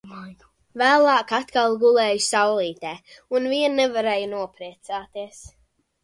[0.81, 2.93] Vēlāk atkal gulēju saulītē
[3.39, 5.43] un vien nevarēju nopriecāties.